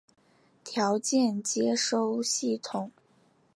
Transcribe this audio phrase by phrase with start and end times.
[0.63, 2.91] 条件接收系统。